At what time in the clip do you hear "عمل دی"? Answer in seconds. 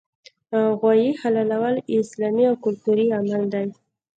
3.17-3.65